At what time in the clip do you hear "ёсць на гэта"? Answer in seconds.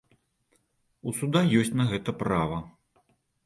1.61-2.19